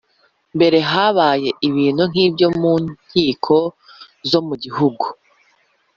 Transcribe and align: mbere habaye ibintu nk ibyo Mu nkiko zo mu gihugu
mbere 0.55 0.77
habaye 0.91 1.49
ibintu 1.67 2.03
nk 2.11 2.17
ibyo 2.25 2.47
Mu 2.59 2.73
nkiko 3.03 3.57
zo 4.29 4.39
mu 4.47 4.55
gihugu 4.63 5.05